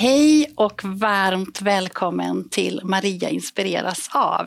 [0.00, 4.46] Hej och varmt välkommen till Maria inspireras av.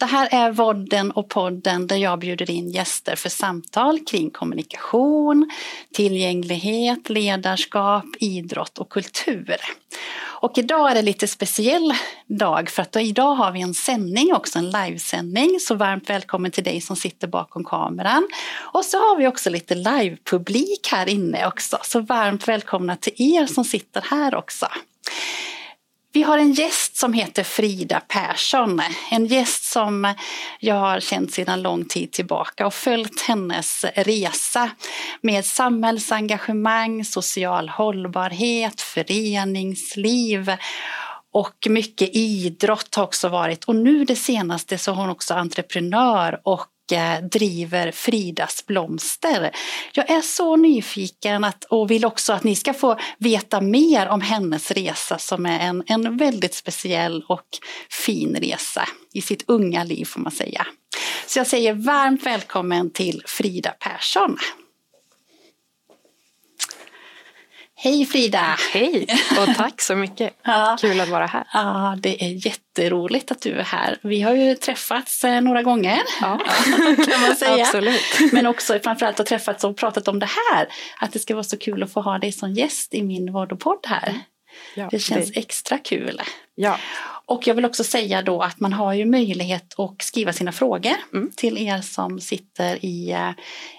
[0.00, 5.50] Det här är vodden och podden där jag bjuder in gäster för samtal kring kommunikation,
[5.94, 9.56] tillgänglighet, ledarskap, idrott och kultur.
[10.42, 11.94] Och idag är det lite speciell
[12.26, 15.60] dag för att idag har vi en sändning också, en livesändning.
[15.60, 18.28] Så varmt välkommen till dig som sitter bakom kameran.
[18.72, 21.78] Och så har vi också lite livepublik här inne också.
[21.82, 24.66] Så varmt välkomna till er som sitter här också.
[26.14, 28.82] Vi har en gäst som heter Frida Persson.
[29.10, 30.14] En gäst som
[30.60, 34.70] jag har känt sedan lång tid tillbaka och följt hennes resa
[35.20, 40.52] med samhällsengagemang, social hållbarhet, föreningsliv
[41.32, 43.64] och mycket idrott har också varit.
[43.64, 49.50] Och nu det senaste så är hon också entreprenör och Eh, driver Fridas blomster.
[49.92, 54.20] Jag är så nyfiken att, och vill också att ni ska få veta mer om
[54.20, 57.46] hennes resa som är en, en väldigt speciell och
[57.90, 60.66] fin resa i sitt unga liv får man säga.
[61.26, 64.38] Så jag säger varmt välkommen till Frida Persson.
[67.84, 68.56] Hej Frida!
[68.72, 69.06] Hej
[69.40, 70.34] och tack så mycket.
[70.42, 70.76] ja.
[70.80, 71.44] Kul att vara här.
[71.52, 73.98] Ja, det är jätteroligt att du är här.
[74.02, 76.38] Vi har ju träffats eh, några gånger ja.
[77.06, 77.64] kan man säga.
[77.64, 78.32] Absolut.
[78.32, 80.68] Men också framförallt har träffats och pratat om det här.
[81.00, 83.86] Att det ska vara så kul att få ha dig som gäst i min Vodopodd
[83.86, 84.20] här.
[84.74, 85.40] Ja, det känns det...
[85.40, 86.20] extra kul.
[86.54, 86.78] Ja.
[87.26, 90.94] Och jag vill också säga då att man har ju möjlighet att skriva sina frågor
[91.12, 91.30] mm.
[91.36, 93.30] till er som sitter i, eh,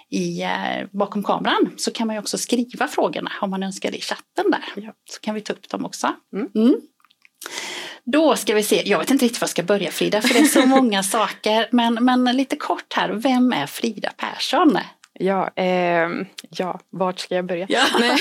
[0.09, 1.71] i, eh, bakom kameran.
[1.77, 4.83] Så kan man ju också skriva frågorna om man önskar det i chatten där.
[4.83, 4.93] Ja.
[5.11, 6.13] Så kan vi ta upp dem också.
[6.33, 6.49] Mm.
[6.55, 6.81] Mm.
[8.05, 10.39] Då ska vi se, jag vet inte riktigt var jag ska börja Frida för det
[10.39, 11.67] är så många saker.
[11.71, 14.77] Men, men lite kort här, vem är Frida Persson?
[15.19, 16.09] Ja, eh,
[16.49, 17.65] ja, vart ska jag börja?
[17.69, 17.83] Ja.
[17.99, 18.17] nej,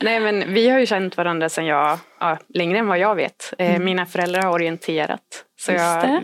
[0.00, 3.54] nej, men vi har ju känt varandra sedan jag, ja, längre än vad jag vet.
[3.58, 3.84] Eh, mm.
[3.84, 5.44] Mina föräldrar har orienterat.
[5.60, 6.22] Så jag,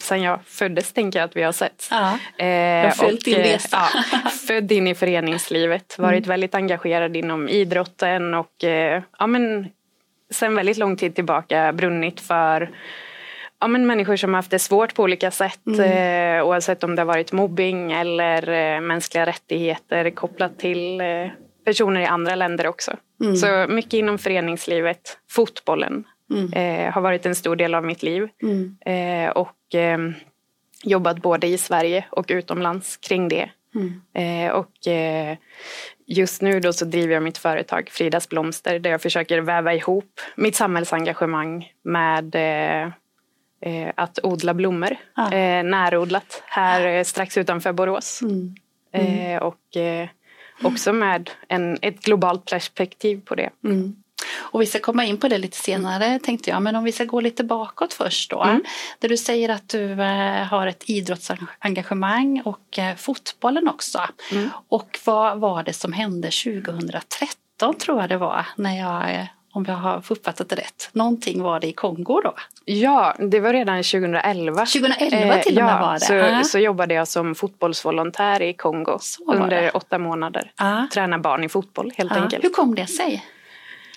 [0.00, 1.88] sen jag föddes tänker jag att vi har sett.
[1.90, 3.78] Ja, eh, följt din resa.
[4.12, 6.28] Ja, född in i föreningslivet, varit mm.
[6.28, 9.68] väldigt engagerad inom idrotten och eh, ja, men,
[10.30, 12.70] sen väldigt lång tid tillbaka brunnit för
[13.60, 15.80] ja, men människor som har haft det svårt på olika sätt mm.
[15.80, 21.06] eh, oavsett om det har varit mobbing eller eh, mänskliga rättigheter kopplat till eh,
[21.64, 22.96] personer i andra länder också.
[23.20, 23.36] Mm.
[23.36, 26.52] Så mycket inom föreningslivet, fotbollen mm.
[26.52, 28.76] Eh, har varit en stor del av mitt liv mm.
[28.86, 30.14] eh, och ehm,
[30.84, 33.50] jobbat både i Sverige och utomlands kring det.
[33.74, 34.00] Mm.
[34.14, 34.72] Eh, och
[36.06, 40.20] just nu då så driver jag mitt företag Fridas blomster där jag försöker väva ihop
[40.36, 42.36] mitt samhällsengagemang med
[43.60, 44.96] eh, att odla blommor.
[45.14, 45.32] Ah.
[45.32, 48.22] Eh, närodlat här eh, strax utanför Borås.
[48.22, 48.54] Mm.
[48.92, 49.36] Mm.
[49.36, 50.08] Eh, och eh,
[50.62, 53.50] också med en, ett globalt perspektiv på det.
[53.64, 53.96] Mm.
[54.36, 57.04] Och vi ska komma in på det lite senare tänkte jag, men om vi ska
[57.04, 58.42] gå lite bakåt först då.
[58.42, 58.62] Mm.
[58.98, 59.94] Där du säger att du
[60.50, 64.00] har ett idrottsengagemang och fotbollen också.
[64.32, 64.50] Mm.
[64.68, 69.74] Och vad var det som hände 2013 tror jag det var, när jag om jag
[69.74, 70.90] har uppfattat det rätt.
[70.92, 72.34] Någonting var det i Kongo då?
[72.64, 74.66] Ja, det var redan 2011.
[74.66, 76.00] 2011 till och med ja, var det?
[76.00, 76.42] Så, uh.
[76.42, 80.52] så jobbade jag som fotbollsvolontär i Kongo under åtta månader.
[80.62, 80.88] Uh.
[80.88, 82.22] Träna barn i fotboll helt uh.
[82.22, 82.44] enkelt.
[82.44, 83.24] Hur kom det sig?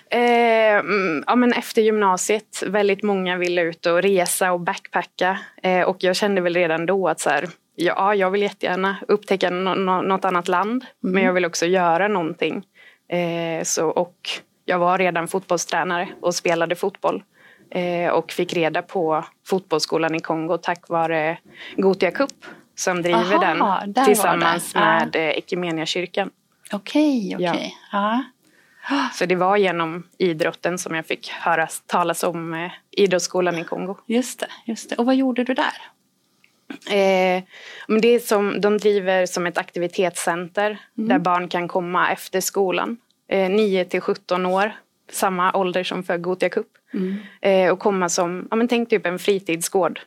[0.10, 5.40] Eh, mm, ja, men efter gymnasiet, väldigt många ville ut och resa och backpacka.
[5.64, 9.50] Eh, och jag kände väl redan då att så här, ja, jag vill jättegärna upptäcka
[9.50, 10.86] no no något annat land.
[11.04, 11.14] Mm.
[11.14, 12.64] Men jag vill också göra någonting.
[13.09, 14.30] Eh, så, och
[14.72, 17.23] jag var redan fotbollstränare och spelade fotboll
[17.70, 21.38] eh, och fick reda på fotbollsskolan i Kongo tack vare
[21.78, 22.46] Gotia Cup
[22.76, 26.29] som driver Aha, den tillsammans med eh, Equmeniakyrkan.
[26.72, 27.59] Okej, okay, okej.
[27.59, 27.72] Okay.
[27.91, 28.23] Ja.
[29.14, 33.97] Så det var genom idrotten som jag fick höra talas om eh, idrottsskolan i Kongo.
[34.06, 34.96] Just det, just det.
[34.96, 35.82] Och vad gjorde du där?
[36.72, 37.44] Eh,
[38.02, 41.09] det är som, de driver som ett aktivitetscenter mm.
[41.09, 42.97] där barn kan komma efter skolan
[43.32, 44.72] 9 eh, till 17 år,
[45.12, 46.68] samma ålder som för Gotia Cup.
[46.94, 47.16] Mm.
[47.42, 50.00] Eh, och komma som, ja men tänk typ en fritidsgård.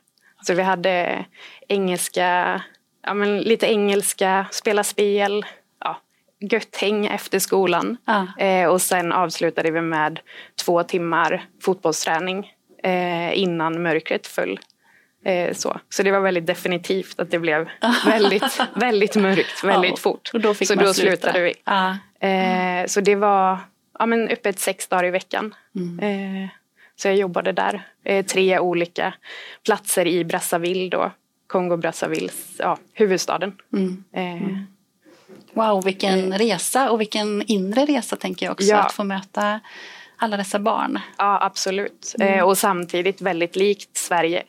[0.42, 1.24] Så vi hade
[1.68, 2.60] engelska,
[3.02, 5.44] ja men lite engelska, spela spel,
[5.80, 6.00] ja,
[6.40, 7.96] gött häng efter skolan.
[8.04, 8.26] Ja.
[8.44, 10.20] Eh, och sen avslutade vi med
[10.64, 14.60] två timmar fotbollsträning eh, innan mörkret föll.
[15.24, 15.80] Eh, så.
[15.88, 17.68] så det var väldigt definitivt att det blev
[18.06, 20.30] väldigt, väldigt mörkt väldigt Ja, fort.
[20.32, 21.16] och då fick så man då sluta.
[21.16, 21.54] slutade vi.
[21.64, 21.96] Ja.
[22.28, 23.58] Eh, så det var
[23.98, 25.54] ja, men öppet sex dagar i veckan.
[25.76, 25.98] Mm.
[25.98, 26.48] Eh,
[26.96, 27.88] så jag jobbade där.
[28.04, 29.14] Eh, tre olika
[29.64, 31.10] platser i Brazzaville då.
[31.46, 33.56] Kongo-Brazzavilles, ja, huvudstaden.
[33.72, 34.04] Mm.
[34.12, 34.58] Eh,
[35.52, 38.66] Wow, vilken resa och vilken inre resa tänker jag också.
[38.66, 38.78] Ja.
[38.78, 39.60] Att få möta
[40.16, 41.00] alla dessa barn.
[41.18, 42.14] Ja, absolut.
[42.20, 44.42] Eh, och samtidigt väldigt likt Sverige.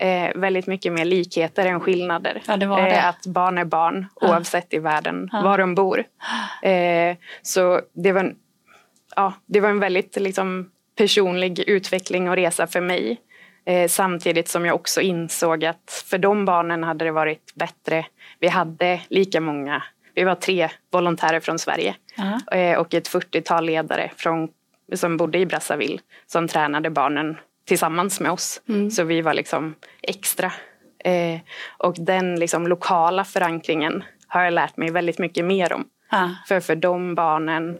[0.00, 2.42] Eh, väldigt mycket mer likheter än skillnader.
[2.46, 2.90] Ja, det var det.
[2.90, 6.04] Eh, att barn är barn oavsett i världen var de bor.
[6.62, 8.36] Eh, så det var, en,
[9.16, 13.20] ja, det var en väldigt liksom, personlig utveckling och resa för mig.
[13.66, 18.06] Eh, samtidigt som jag också insåg att för de barnen hade det varit bättre.
[18.40, 19.82] Vi hade lika många,
[20.14, 22.56] vi var tre volontärer från Sverige Ja.
[22.58, 24.48] eh, och ett 40-tal ledare från,
[24.94, 28.62] som bodde i Brazzaville som tränade barnen tillsammans med oss.
[28.90, 30.52] Så vi var liksom extra.
[31.04, 31.40] Eh,
[31.78, 35.84] och den liksom lokala förankringen har jag lärt mig väldigt mycket mer om.
[36.10, 36.30] Ja.
[36.48, 37.78] För för de barnen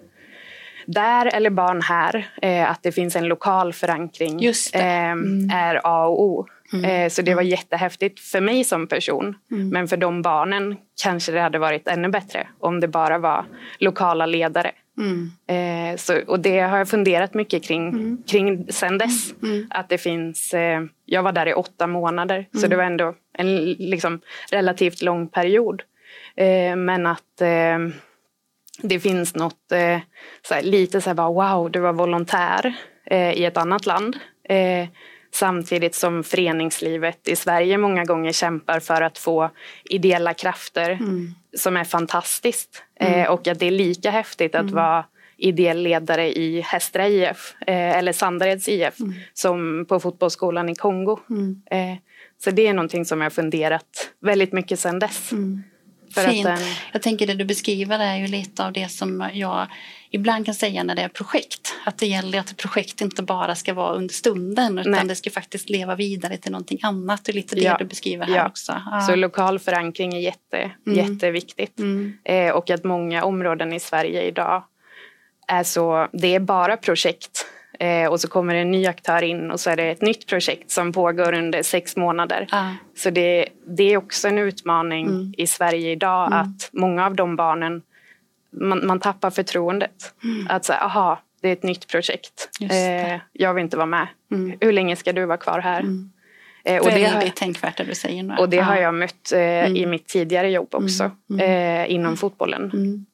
[0.86, 4.78] där eller barn här, eh, att det finns en lokal förankring det.
[4.78, 5.50] Mm.
[5.50, 6.46] eh, är A och O.
[6.84, 9.34] Eh, så det var jättehäftigt för mig som person.
[9.50, 9.68] Mm.
[9.68, 13.44] Men för de barnen kanske det hade varit ännu bättre om det bara var
[13.78, 14.70] lokala ledare.
[14.98, 15.30] Mm.
[15.46, 19.34] Eh, så, och det har jag funderat mycket kring, kring sen dess.
[19.70, 23.64] Att det finns, eh, jag var där i åtta månader så det var ändå en
[23.64, 24.20] liksom,
[24.50, 25.82] relativt lång period.
[26.36, 27.78] Eh, men att eh,
[28.82, 29.98] det finns något eh,
[30.48, 32.74] så här, lite så här bara wow, du var volontär
[33.06, 34.16] eh, i ett annat land.
[35.32, 39.50] Samtidigt som föreningslivet i Sverige många gånger kämpar för att få
[39.84, 40.98] ideella krafter
[41.56, 42.82] som är fantastiskt.
[43.00, 45.04] Eh, och att det är lika häftigt att vara
[45.36, 48.94] ideell ledare i Hästra IF eh, eller Sandareds IF
[49.32, 51.18] som på fotbollsskolan i Kongo.
[51.70, 51.96] Eh,
[52.44, 55.30] så det är någonting som jag funderat väldigt mycket sedan dess.
[56.16, 56.44] Att Fint.
[56.44, 56.58] den-
[56.92, 59.66] Jag tänker det du beskriver är ju lite av det som jag
[60.14, 61.74] ibland kan säga när det är projekt.
[61.86, 65.04] Att det gäller att ett projekt inte bara ska vara under stunden utan Nej.
[65.08, 67.24] det ska faktiskt leva vidare till någonting annat.
[67.24, 67.76] Det är lite det Ja.
[67.78, 68.46] du beskriver här Ja.
[68.46, 68.80] också.
[68.90, 69.00] Ja.
[69.00, 71.78] Så lokal förankring är jätte, jätteviktigt.
[71.78, 72.18] Mm.
[72.24, 74.64] Eh, och att många områden i Sverige idag
[75.48, 77.46] är så, det är bara projekt.
[77.80, 80.70] Eh, och så kommer en ny aktör in och så är det ett nytt projekt
[80.70, 82.46] som pågår under sex månader.
[82.50, 82.74] Ja.
[82.96, 83.46] Så det,
[83.76, 85.34] det är också en utmaning Mm.
[85.38, 87.82] i Sverige idag att många av de barnen,
[88.60, 90.14] man, man tappar förtroendet.
[90.48, 92.48] Att säga, aha, det är ett nytt projekt.
[92.60, 92.68] Mm.
[92.68, 92.76] Det.
[92.76, 93.14] Mm.
[93.14, 94.06] Eh, jag vill inte vara med.
[94.60, 95.84] Hur länge ska du vara kvar här?
[96.66, 98.34] Eh, och det Väldigt har- tänkvärt det du säger nu.
[98.38, 98.82] och det har Ja.
[98.82, 101.10] jag mött eh, i mitt tidigare jobb också,
[101.40, 102.70] eh, inom fotbollen.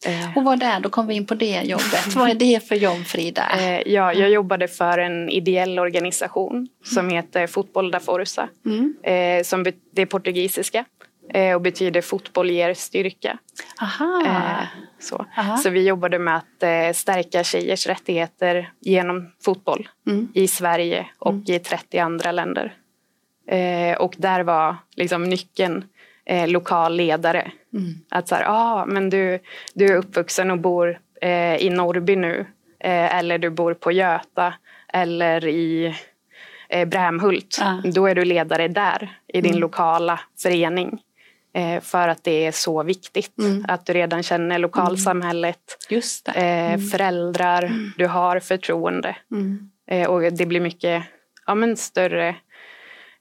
[0.07, 2.15] Eh, Och vad är, då kommer vi in på det jobbet.
[2.17, 3.43] vad är det för jobb Frida?
[3.59, 8.49] eh, ja, jag jobbade för en ideell organisation som heter Fotboll da Forza.
[9.03, 9.63] Eh, som
[9.93, 10.85] det är portugisiska
[11.35, 13.39] eh, och betyder fotboll ger styrka.
[13.83, 14.23] Aha.
[14.27, 14.67] Eh,
[14.99, 15.27] så.
[15.37, 15.57] Aha.
[15.57, 19.89] så vi jobbade med att eh, stärka tjejers rättigheter genom fotboll
[20.35, 22.77] i Sverige och i 30 andra länder.
[23.51, 25.85] Eh, och där var liksom nyckeln
[26.25, 27.51] eh, lokal ledare.
[28.09, 29.39] Att så här, ah, men du,
[29.75, 32.47] du är uppvuxen och bor eh, i Norrby nu.
[32.83, 34.55] Eller du bor på Göta
[34.93, 35.95] eller i
[36.87, 37.59] Brämhult.
[37.61, 37.83] Ja.
[37.85, 41.01] Då är du ledare där i din lokala förening.
[41.55, 43.33] Eh, för att det är så viktigt
[43.69, 45.59] att du redan känner lokalsamhället,
[46.25, 46.31] det.
[46.41, 49.17] eh, föräldrar, du har förtroende.
[49.91, 51.05] Eh, och det blir mycket
[51.47, 52.29] ja, men större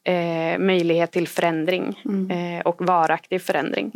[0.03, 1.99] eh, möjlighet till förändring
[2.31, 3.91] eh, och varaktig förändring.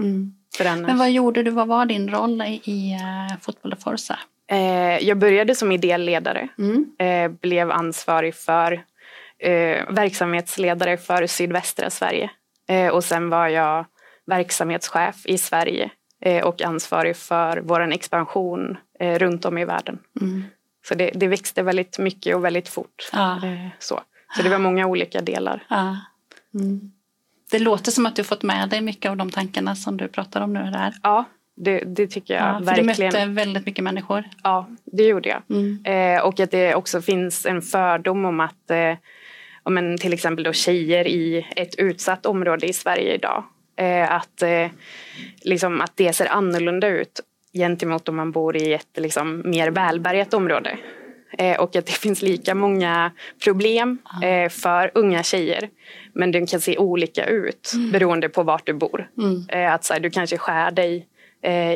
[0.58, 1.52] För annars, Men vad gjorde du?
[1.52, 4.20] Vad var din roll i, i uh, Fotboll och Forza?
[4.52, 7.38] eh, jag började som ideell ledare, Mm.
[7.42, 8.84] blev ansvarig för
[9.90, 12.30] verksamhetsledare för sydvästra Sverige.
[12.92, 13.86] Och sen var jag
[14.26, 15.90] verksamhetschef i Sverige
[16.22, 20.00] eh, och ansvarig för vår expansion eh, runt om i världen.
[20.88, 23.10] Så det, det växte väldigt mycket och väldigt fort.
[23.14, 23.36] Ja.
[23.46, 24.02] Eh, så.
[24.36, 25.66] så det var många olika delar.
[25.70, 25.98] Ja.
[26.54, 26.92] Mm.
[27.52, 30.42] Det låter som att du fått med dig mycket av de tankarna som du pratar
[30.42, 30.72] om nu.
[30.72, 30.94] Där.
[31.04, 31.26] Ja,
[31.56, 33.14] det, det tycker jag Ja, för du verkligen.
[33.14, 34.24] mötte väldigt mycket människor.
[34.44, 35.42] Ja, det gjorde jag.
[35.50, 35.86] Mm.
[35.86, 38.94] Eh, och att det också finns en fördom om att eh,
[39.64, 43.44] om en, till exempel då tjejer i ett utsatt område i Sverige idag.
[43.76, 44.68] Eh, att, eh,
[45.42, 47.22] liksom, att det ser annorlunda ut
[47.54, 50.78] gentemot om man bor i ett liksom, mer välbärgat område.
[51.38, 53.12] Eh, och att det finns lika många
[53.44, 55.70] problem eh, för unga tjejer.
[56.14, 59.10] Men de kan se olika ut beroende på vart du bor.
[59.50, 61.08] Eh, att så här, du kanske skär dig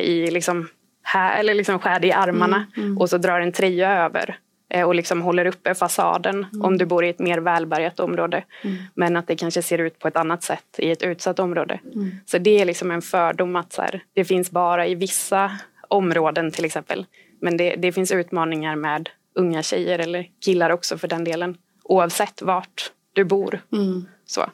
[0.02, 0.68] i liksom,
[1.02, 2.98] här, eller liksom skär dig i armarna Mm, mm.
[2.98, 4.38] och så drar en tröja över
[4.84, 8.44] och liksom håller uppe fasaden om du bor i ett mer välbärgat område.
[8.64, 8.76] Mm.
[8.94, 11.80] Men att det kanske ser ut på ett annat sätt i ett utsatt område.
[11.94, 12.10] Mm.
[12.26, 15.52] Så det är liksom en fördom att så här, det finns bara i vissa
[15.88, 17.06] områden till exempel.
[17.40, 21.56] Men det, det finns utmaningar med unga tjejer eller killar också för den delen.
[21.82, 23.60] Oavsett vart du bor.
[23.72, 24.06] Mm.
[24.26, 24.50] Så.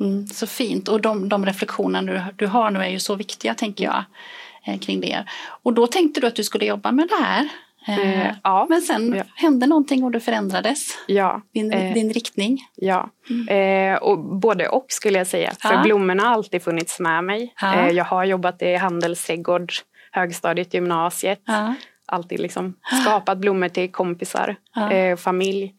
[0.00, 0.88] Mm, så fint.
[0.88, 4.04] Och de, de reflektioner du, du har nu är ju så viktiga, tänker jag,
[4.66, 5.24] eh, kring det.
[5.62, 7.48] Och då tänkte du att du skulle jobba med det här.
[7.88, 8.66] Eh, Eh, ja.
[8.68, 9.24] Men sen Ja.
[9.34, 11.42] hände någonting och du förändrades, Ja.
[11.54, 12.58] din, Eh, din riktning.
[12.74, 13.10] Ja,
[13.48, 15.52] eh, och både och skulle jag säga.
[15.60, 17.54] För blommorna har alltid funnits med mig.
[17.62, 19.72] Eh, jag har jobbat i handelsträdgård,
[20.12, 21.40] högstadiet, gymnasiet.
[22.06, 24.56] Alltid liksom skapat blommor till kompisar,
[24.92, 25.74] eh, familj.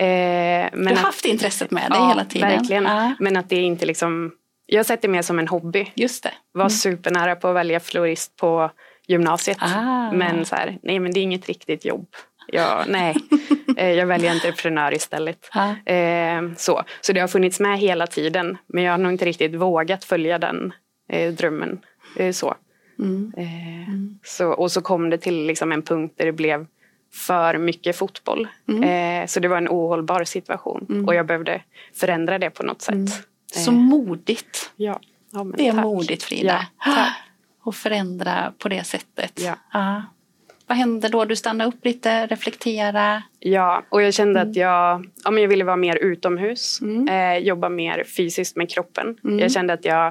[0.00, 2.48] Men Du har att- haft intresset med dig hela tiden.
[2.50, 2.88] verkligen.
[3.18, 4.32] Men att det inte liksom...
[4.66, 5.92] Jag har sett det mer som en hobby.
[5.94, 6.30] just det.
[6.52, 8.70] Var supernära på att välja florist på
[9.08, 9.58] gymnasiet.
[9.60, 10.12] Ah.
[10.12, 12.06] Men så här, nej men det är inget riktigt jobb.
[12.46, 13.16] Jag, nej,
[13.78, 15.50] Eh, jag väljer entreprenör istället.
[15.54, 15.92] Ja.
[15.92, 16.82] Eh, så.
[17.00, 18.58] så det har funnits med hela tiden.
[18.66, 20.72] Men jag har nog inte riktigt vågat följa den
[21.08, 21.78] eh, drömmen.
[22.16, 22.54] Eh, så.
[22.98, 23.32] Mm.
[23.36, 24.48] Eh, så.
[24.48, 26.66] Och så kom det till liksom en punkt där det blev
[27.12, 28.48] för mycket fotboll.
[28.84, 31.04] Eh, så det var en ohållbar situation.
[31.06, 31.62] Och jag behövde
[31.94, 33.10] förändra det på något sätt.
[33.52, 34.70] Så modigt.
[34.76, 35.00] Ja.
[35.32, 35.84] ja Det är tack.
[35.84, 36.66] modigt Frida.
[36.78, 37.12] Ja, tack.
[37.68, 39.40] Och förändra på det sättet.
[39.72, 40.02] Ja.
[40.66, 41.24] Vad hände då?
[41.24, 43.22] Du stannade upp lite, reflektera.
[43.38, 46.80] Ja, och jag kände att jag, ja, men jag ville vara mer utomhus.
[46.80, 47.08] Mm.
[47.08, 49.16] Eh, jobba mer fysiskt med kroppen.
[49.22, 50.06] Jag kände att jag...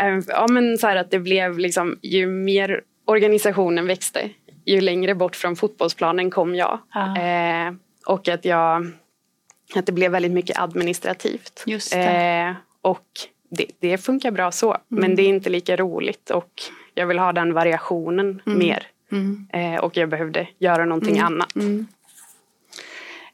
[0.00, 1.98] Eh, ja, men så att det blev liksom...
[2.02, 4.30] Ju mer organisationen växte,
[4.64, 6.78] ju längre bort från fotbollsplanen kom jag.
[6.94, 7.18] Ja.
[7.18, 7.72] Eh,
[8.06, 8.92] och att jag...
[9.74, 11.64] Att det blev väldigt mycket administrativt.
[11.66, 11.94] Just.
[11.94, 12.48] Mm.
[12.48, 13.06] Eh, och
[13.56, 16.30] det, det funkar bra så, men det är inte lika roligt.
[16.30, 16.50] Och
[16.94, 18.82] jag vill ha den variationen mer.
[19.12, 19.48] Mm.
[19.52, 21.54] Eh, och jag behövde göra någonting annat.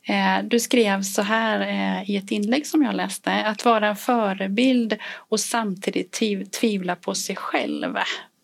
[0.08, 3.32] Eh, Du skrev så här eh, i ett inlägg som jag läste.
[3.32, 7.96] Att vara en förebild och samtidigt tviv- tvivla på sig själv.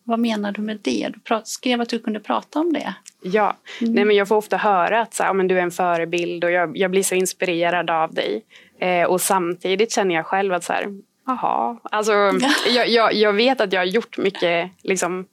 [0.07, 1.09] Vad menar du med det?
[1.23, 2.95] Du skrev att du kunde prata om det.
[3.23, 6.45] Ja, Nej, men jag får ofta höra att så här, men du är en förebild
[6.45, 8.43] och jag, jag blir så inspirerad av dig.
[8.81, 10.87] Eh, och samtidigt känner jag själv att så här,
[11.27, 12.13] jaha, alltså,
[12.69, 15.27] jag, jag, jag vet att jag har gjort mycket liksom,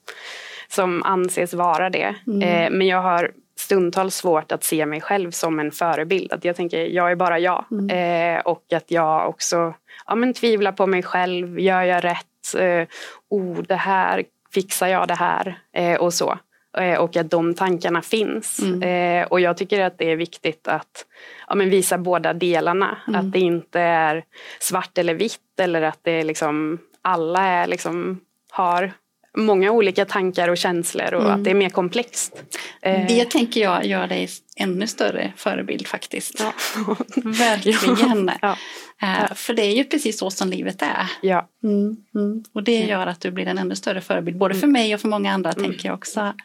[0.67, 2.15] som anses vara det.
[2.43, 6.33] Eh, men jag har stundtals svårt att se mig själv som en förebild.
[6.33, 7.65] Att jag tänker, jag är bara jag.
[7.91, 9.73] Eh, och att jag också
[10.07, 11.59] ja, men tvivlar på mig själv.
[11.59, 12.55] Gör jag rätt?
[12.57, 12.87] Eh,
[13.29, 15.59] oh, det här, fixar jag det här?
[15.73, 16.39] Eh, och så.
[16.77, 18.59] Eh, och att de tankarna finns.
[18.83, 21.05] Eh, och jag tycker att det är viktigt att
[21.47, 22.97] ja, men visa båda delarna.
[23.07, 24.23] Att det inte är
[24.59, 28.19] svart eller vitt eller att det är liksom alla är liksom
[28.51, 28.91] har
[29.37, 32.43] många olika tankar och känslor och att det är mer komplext.
[32.81, 36.39] Eh, Det tänker jag gör dig ännu större förebild faktiskt.
[36.39, 36.53] ja.
[37.23, 38.31] Verkligen.
[38.41, 38.57] Ja.
[39.01, 41.11] Eh, För det är ju precis så som livet är.
[41.21, 41.49] ja.
[41.63, 42.43] Mm, mm.
[42.53, 45.07] Och det gör att du blir en ännu större förebild, både för mig och för
[45.07, 46.33] många andra tänker jag också.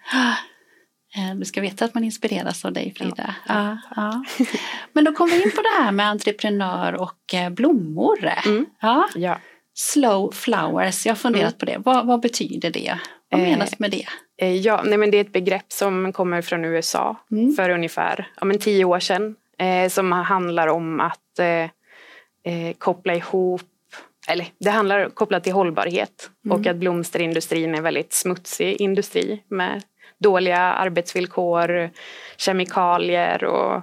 [1.16, 3.35] Eh, Du ska veta att man inspireras av dig Frida.
[3.49, 3.78] Ja.
[3.97, 4.25] Ja,
[4.93, 8.31] Men då kommer vi in på det här med entreprenör och blommor.
[8.81, 9.09] Ja.
[9.14, 9.38] ja.
[9.78, 11.78] Slow flowers, jag har funderat på det.
[11.85, 12.99] Vad, vad betyder det?
[13.30, 14.06] Vad Eh, menas med det?
[14.38, 17.52] Eh, Ja, nej men det är ett begrepp som kommer från USA Mm.
[17.54, 19.37] för ungefär ja, men tio år sedan.
[19.59, 21.47] Eh, som handlar om att eh,
[22.52, 23.62] eh, koppla ihop,
[24.28, 26.61] eller det handlar kopplat till hållbarhet Mm.
[26.61, 29.83] och att blomsterindustrin är en väldigt smutsig industri med
[30.18, 31.90] dåliga arbetsvillkor,
[32.37, 33.83] kemikalier och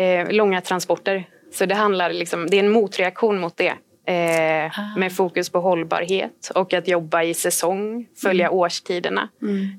[0.00, 1.24] eh, långa transporter.
[1.52, 3.74] Så det handlar liksom, det är en motreaktion mot det.
[4.08, 4.96] Eh, Ah.
[4.96, 8.58] med fokus på hållbarhet och att jobba i säsong, följa Mm.
[8.58, 9.28] årstiderna.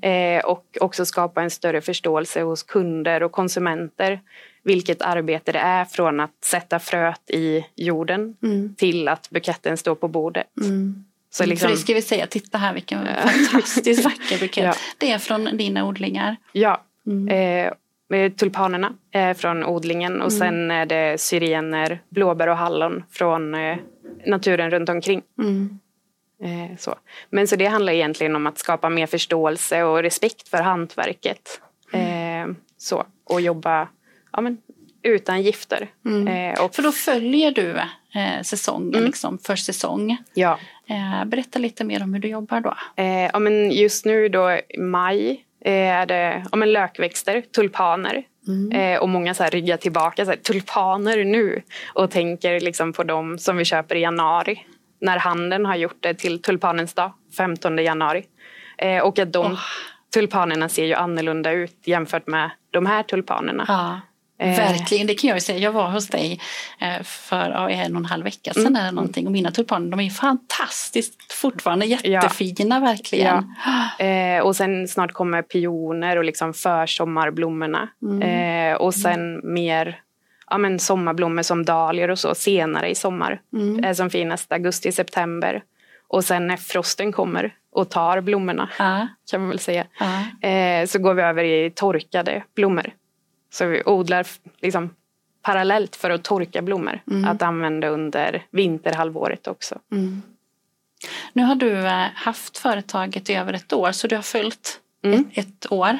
[0.02, 4.20] Eh, och också skapa en större förståelse hos kunder och konsumenter
[4.62, 8.74] vilket arbete det är från att sätta fröet i jorden Mm.
[8.74, 10.46] till att buketten står på bordet.
[10.60, 11.04] Mm.
[11.30, 12.98] Så För liksom, det ska vi säga, titta här vilken
[13.52, 14.64] fantastiskt vacker bukett.
[14.64, 14.74] Ja.
[14.98, 16.36] Det är från dina odlingar.
[16.52, 17.28] ja, Mm.
[17.66, 17.72] eh,
[18.36, 23.76] tulpanerna är från odlingen och sen är det syrener, blåbär och hallon från eh,
[24.26, 25.22] naturen runt omkring.
[25.38, 25.78] Mm.
[26.42, 26.94] Eh, så.
[27.30, 31.60] Men så det handlar egentligen om att skapa mer förståelse och respekt för hantverket.
[31.92, 32.46] Eh,
[32.78, 33.06] så.
[33.24, 33.88] Och jobba
[34.32, 34.58] ja, men,
[35.02, 35.88] utan gifter.
[36.28, 37.70] Eh, och, För då följer du
[38.20, 40.16] eh, säsongen liksom, för säsong.
[40.34, 40.58] ja.
[40.88, 42.74] Eh, berätta lite mer om hur du jobbar då.
[42.96, 48.24] Eh, ja, men just nu då maj eh, är det ja, men lökväxter, tulpaner.
[48.72, 51.62] Eh, och många så här ryggar tillbaka, så här, tulpaner nu.
[51.94, 54.66] Och tänker liksom på dem som vi köper i januari.
[55.00, 58.24] När handeln har gjort det till tulpanens dag, 15 januari.
[58.78, 59.58] Eh, och att de oh.
[60.14, 63.64] tulpanerna ser ju annorlunda ut jämfört med de här tulpanerna.
[63.68, 64.00] Ja.
[64.40, 64.56] Eh.
[64.56, 65.58] Verkligen, det kan jag ju säga.
[65.58, 66.40] Jag var hos dig
[66.78, 68.76] eh, för en och en halv vecka sedan mm.
[68.76, 72.80] eller någonting och mina tulpaner de är fantastiskt fortfarande jättefina ja.
[72.80, 73.54] verkligen.
[73.98, 74.04] Ja.
[74.04, 77.88] Eh, och sen snart kommer pioner och liksom försommarblommorna.
[78.02, 78.22] Mm.
[78.22, 79.54] Eh, och sen mm.
[79.54, 80.00] mer
[80.50, 83.40] ja, men sommarblommor som dahlior och så senare i sommar.
[83.52, 83.94] Mm.
[83.94, 85.62] Som finast augusti-september.
[86.08, 89.06] Och sen när frosten kommer och tar blommorna ah.
[89.30, 89.86] kan man väl säga.
[89.98, 90.46] Ah.
[90.46, 92.92] Eh, så går vi över i torkade blommor.
[93.50, 94.26] Så vi odlar
[94.60, 94.90] liksom
[95.42, 97.00] parallellt för att torka blommor.
[97.10, 97.30] Mm.
[97.30, 99.78] Att använda under vinterhalvåret också.
[99.92, 100.22] Mm.
[101.32, 105.30] Nu har du eh, haft företaget i över ett år så du har följt mm.
[105.32, 105.98] ett, ett, år.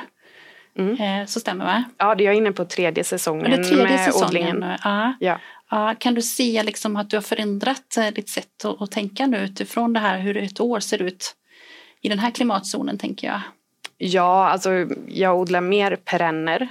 [0.78, 1.20] Mm.
[1.20, 1.84] Eh, så stämmer va?
[1.98, 4.76] Ja, jag är inne på tredje säsongen det tredje med säsongen odlingen.
[4.84, 5.14] Ja.
[5.20, 5.38] Ja.
[5.70, 5.94] ja.
[5.98, 9.38] Kan du se liksom att du har förändrat eh, ditt sätt att, att tänka nu
[9.38, 11.36] utifrån det här hur ett år ser ut
[12.00, 13.40] i den här klimatzonen tänker jag?
[14.02, 16.68] Ja, alltså jag odlar mer perenner.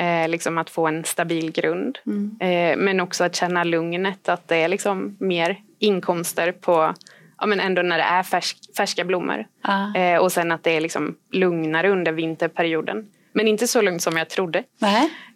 [0.00, 1.98] Eh, liksom att få en stabil grund.
[2.06, 2.36] Mm.
[2.40, 6.94] Eh, men också att känna lugnet, att det är liksom mer inkomster på
[7.38, 9.46] ja, men ändå när det är färsk, färska blommor.
[9.96, 13.06] Eh, och sen att det är liksom lugnare under vinterperioden.
[13.32, 14.58] Men inte så lugnt som jag trodde.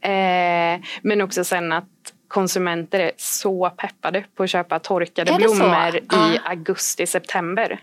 [0.01, 1.89] Eh, men också sen att
[2.29, 7.81] konsumenter är så peppade på att köpa torkade blommor i augusti, september.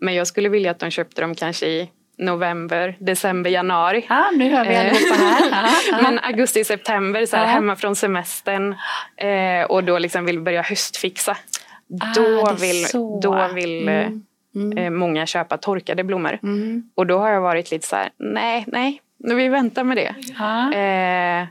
[0.00, 4.06] Men jag skulle vilja att de köpte dem kanske i november, december, januari.
[4.08, 5.52] Ja, nu hör vi eh, allihopa här.
[5.52, 6.02] Aha, aha.
[6.02, 8.74] Men augusti, september, så här, hemma från semestern
[9.16, 11.36] eh, och då liksom vill börja höstfixa.
[12.00, 12.86] Ah, då vill,
[13.22, 14.22] då vill mm.
[14.54, 14.78] Mm.
[14.78, 16.38] Eh, många köpa torkade blommor.
[16.42, 16.90] Mm.
[16.94, 20.14] Och då har jag varit lite så här, nej, nej, vi väntar med det.
[20.78, 21.46] Eh,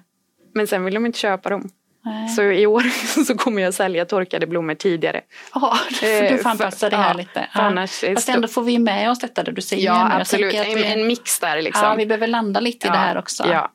[0.54, 1.70] men sen vill de inte köpa dem.
[2.08, 2.30] Nej.
[2.30, 2.82] Så i år
[3.26, 5.22] så kommer jag sälja torkade blommor tidigare.
[5.54, 7.48] Ja, du får anpassa det här ja, lite.
[7.54, 7.62] Ja.
[7.62, 9.86] Annars Fast ändå får vi med oss detta du säger.
[9.86, 10.54] Ja, absolut.
[10.54, 11.84] En, en, mix där liksom.
[11.84, 13.48] Ja, vi behöver landa lite i det här också.
[13.52, 13.72] Ja.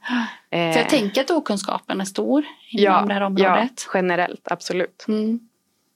[0.51, 0.87] För jag eh.
[0.87, 3.87] tänker att okunskapen är stor inom ja, det här området.
[3.87, 5.05] Ja, generellt, absolut.
[5.09, 5.41] Mm.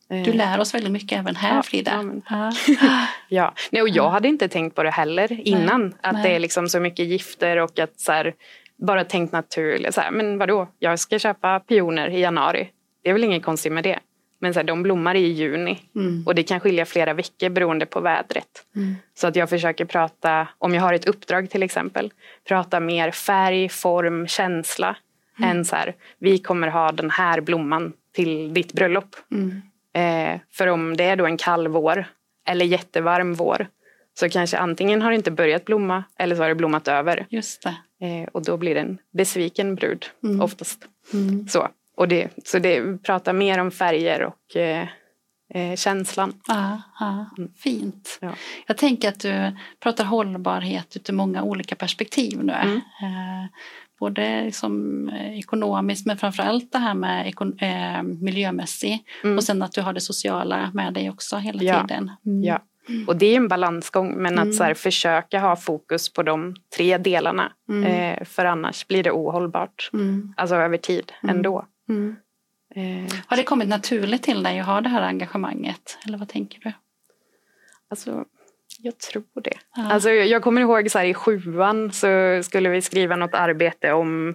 [0.08, 0.34] Du eh.
[0.34, 2.20] lär oss väldigt mycket även här Frida.
[2.28, 2.52] Ja,
[3.28, 3.54] ja.
[3.70, 5.82] Nej, och jag hade inte tänkt på det heller innan.
[5.82, 5.92] Nej.
[6.00, 6.22] Att Nej.
[6.22, 8.34] det är liksom så mycket gifter och att så här,
[8.78, 9.94] bara tänkt naturligt.
[9.94, 12.70] Så här, men vadå, jag ska köpa pioner i januari.
[13.02, 13.98] Det är väl inget konstigt med det.
[14.38, 16.26] Men så här, de blommar i juni mm.
[16.26, 18.66] och det kan skilja flera veckor beroende på vädret.
[18.76, 18.94] Mm.
[19.14, 22.12] Så att jag försöker prata, om jag har ett uppdrag till exempel,
[22.48, 24.96] prata mer färg, form, känsla
[25.38, 25.50] mm.
[25.50, 29.16] än så här, vi kommer ha den här blomman till ditt bröllop.
[29.30, 29.62] Mm.
[29.94, 32.04] Eh, för om det är då en kall vår
[32.46, 33.66] eller jättevarm vår
[34.14, 37.26] så kanske antingen har det inte börjat blomma eller så har det blommat över.
[37.28, 37.76] Just det.
[38.00, 40.40] Eh, och då blir det en besviken brud mm.
[40.40, 40.88] oftast.
[41.12, 41.48] Mm.
[41.48, 44.88] Så, och det, så det pratar mer om färger och eh,
[45.54, 46.32] eh, känslan.
[46.48, 47.50] Ja, ja, mm.
[47.56, 48.18] Fint.
[48.20, 48.34] Ja.
[48.66, 52.52] Jag tänker att du pratar hållbarhet ur många olika perspektiv nu.
[52.52, 52.76] Mm.
[52.76, 53.46] Eh,
[53.98, 59.36] både liksom eh, ekonomiskt men framförallt det här med eh, miljömässigt mm.
[59.36, 61.80] och sen att du har det sociala med dig också hela ja.
[61.80, 62.10] tiden.
[62.26, 62.44] Mm.
[62.44, 62.60] Ja.
[63.06, 64.76] Och det är en balansgång men att så här, mm.
[64.76, 67.84] försöka ha fokus på de tre delarna mm.
[67.84, 69.90] eh, för annars blir det ohållbart.
[69.92, 70.34] Mm.
[70.36, 71.66] Alltså över tid ändå.
[72.74, 73.14] Eh.
[73.26, 76.72] Har det kommit naturligt till dig att ha det här engagemanget eller vad tänker du?
[77.90, 78.24] Alltså
[78.78, 79.58] jag tror det.
[79.76, 79.92] Ja.
[79.92, 84.34] Alltså, jag kommer ihåg så här, i sjuan så skulle vi skriva något arbete om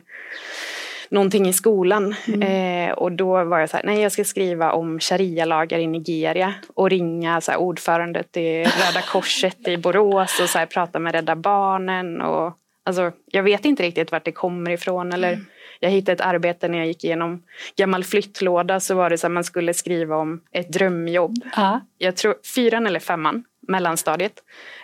[1.11, 2.15] någonting i skolan.
[2.27, 2.89] Mm.
[2.89, 6.53] Eh, och då var jag så här, nej jag ska skriva om sharia-lagar i Nigeria
[6.75, 11.13] och ringa så här, ordförandet i Röda Korset i Borås och så här, prata med
[11.13, 12.21] Rädda Barnen.
[12.21, 12.53] Och,
[12.85, 15.13] alltså, jag vet inte riktigt vart det kommer ifrån.
[15.13, 15.45] Eller, mm.
[15.79, 17.43] Jag hittade ett arbete när jag gick igenom
[17.75, 21.35] gammal flyttlåda så var det så att man skulle skriva om ett drömjobb.
[21.57, 21.77] Uh.
[21.97, 24.33] Jag tror fyran eller femman mellanstadiet,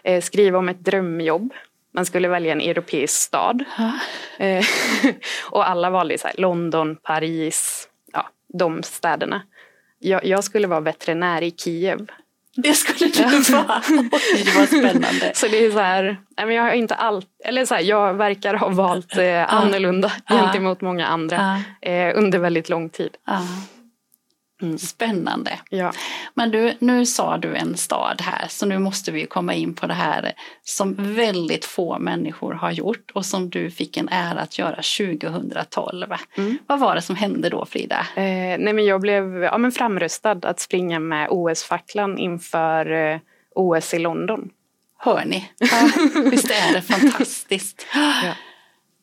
[0.03, 1.53] eh, skriva om ett drömjobb.
[1.97, 3.63] Man skulle välja en europeisk stad.
[4.37, 4.65] Eh,
[5.43, 9.41] och alla valde så här, London, Paris, ja, de städerna.
[9.99, 12.07] Jag, jag skulle vara veterinär i Kiev.
[12.55, 13.63] Det skulle du vara.
[14.45, 15.31] det var spännande.
[15.33, 18.69] Så det är så här, jag har inte allt, eller så här, jag verkar ha
[18.69, 20.37] valt eh, annorlunda ah.
[20.37, 23.17] gentemot många andra eh, under väldigt lång tid.
[23.25, 23.41] Ah.
[24.61, 24.77] Mm.
[24.77, 25.59] Spännande.
[25.69, 25.91] Ja.
[26.33, 29.87] Men du, nu sa du en stad här så nu måste vi komma in på
[29.87, 34.59] det här som väldigt få människor har gjort och som du fick en ära att
[34.59, 36.13] göra 2012.
[36.37, 36.57] Mm.
[36.67, 38.07] Vad var det som hände då Frida?
[38.15, 38.23] Eh,
[38.59, 43.19] nej men jag blev ja, men framröstad att springa med OS-facklan inför eh,
[43.55, 44.49] OS i London.
[44.99, 45.51] Hör ni?
[45.57, 45.89] Ja,
[46.31, 47.85] visst är det fantastiskt?
[47.93, 48.33] Ja.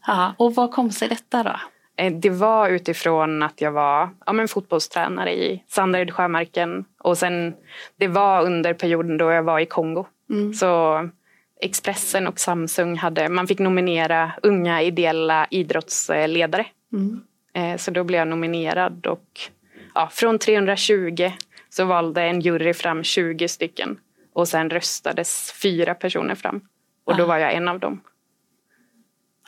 [0.06, 0.34] ja.
[0.38, 1.56] Och vad kom sig detta då?
[1.96, 7.54] Eh, det var utifrån att jag var ja, men fotbollstränare i Sandared Sjömarken och sen
[7.96, 10.06] det var under perioden då jag var i Kongo.
[10.30, 10.54] Mm.
[10.54, 11.08] Så
[11.60, 16.66] Expressen och Samsung hade, man fick nominera unga ideella idrottsledare.
[16.92, 17.20] Mm.
[17.54, 19.40] Eh, så då blev jag nominerad och
[19.94, 21.32] ja, från 320
[21.70, 23.98] så valde en jury fram 20 stycken
[24.32, 26.60] och sen röstades fyra personer fram.
[27.04, 27.26] Och då Ah.
[27.26, 28.00] var jag en av dem.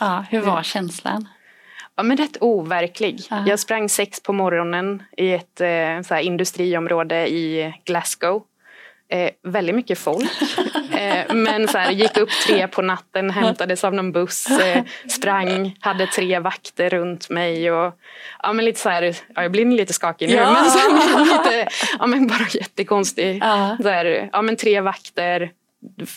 [0.00, 1.28] Ja, hur var känslan?
[1.96, 3.20] Ja, men rätt overklig.
[3.30, 3.44] Ja.
[3.46, 8.42] Jag sprang sex på morgonen i ett eh, industriområde i Glasgow.
[9.08, 10.30] Eh, väldigt mycket folk.
[10.92, 15.76] eh, men så här, gick upp tre på natten, hämtades av någon buss, eh, sprang,
[15.80, 17.70] hade tre vakter runt mig.
[17.72, 17.94] Och,
[18.42, 19.02] ja, men lite så här,
[19.34, 20.52] ja, jag blir lite skakig nu, Ja.
[20.52, 20.78] men, så
[21.24, 23.38] lite, ja, men bara jättekonstig.
[23.42, 23.76] Ja.
[23.82, 25.50] Så här, ja, men tre vakter,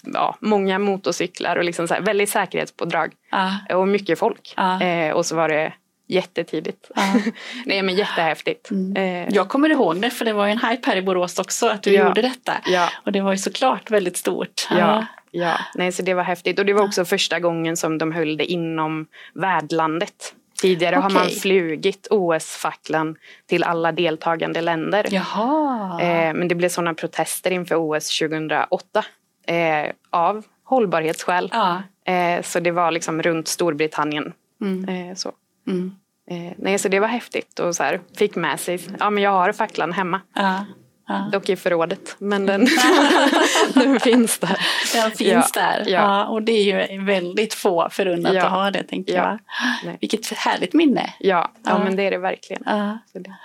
[0.03, 3.12] ja, många motorcyklar och liksom så här, väldigt säkerhetspådrag.
[3.32, 3.75] Ja.
[3.75, 4.53] Och mycket folk.
[4.58, 4.82] Ja.
[4.84, 5.73] Eh, och så var det
[6.08, 6.91] jättetidigt.
[6.95, 7.01] Ja.
[7.65, 8.69] Nej men jättehäftigt.
[8.95, 11.67] Eh, Jag kommer ihåg det för det var ju en hype här i Borås också
[11.67, 12.08] att du Ja.
[12.08, 12.53] gjorde detta.
[12.65, 12.89] Ja.
[13.05, 14.67] Och det var ju såklart väldigt stort.
[14.71, 15.53] ja, ja.
[15.75, 16.60] Nej, så det var häftigt.
[16.60, 20.34] Och det var också första gången som de höll det inom värdlandet.
[20.62, 25.05] Tidigare har man flugit OS-facklan till alla deltagande länder.
[25.12, 26.01] Jaha.
[26.01, 29.05] Eh, men det blev sådana protester inför OS 2008
[29.49, 31.49] eh, av hållbarhetsskäl.
[31.53, 31.81] Ja.
[32.13, 34.33] Eh, så det var liksom runt Storbritannien.
[34.62, 35.09] Mm.
[35.09, 35.31] Eh, så.
[35.67, 35.95] Mm.
[36.31, 39.31] Eh, nej, så det var häftigt och så här, fick med sig, ja men jag
[39.31, 40.21] har facklan hemma.
[40.35, 40.65] Ja.
[41.07, 41.29] Ja.
[41.31, 42.67] Dock i förrådet, men den,
[43.73, 44.57] den finns där.
[44.93, 45.83] Den finns Ja, där.
[45.88, 46.01] Ja.
[46.01, 46.25] ja.
[46.25, 49.29] och det är ju väldigt få förunnat att ha det tänker Ja.
[49.29, 49.39] jag.
[49.85, 49.97] Nej.
[50.01, 51.13] Vilket härligt minne.
[51.19, 52.63] Ja, ja, men det är det verkligen.
[53.13, 53.35] Det,